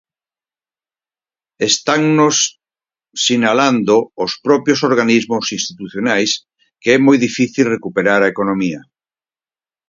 [1.69, 2.35] Estannos
[3.23, 6.31] sinalando os propios organismos institucionais
[6.81, 8.81] que é moi difícil recuperar a economía.